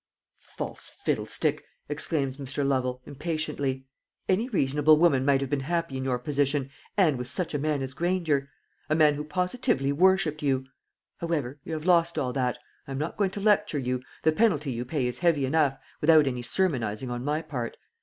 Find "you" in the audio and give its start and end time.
10.41-10.65, 11.63-11.73, 13.77-14.01, 14.71-14.85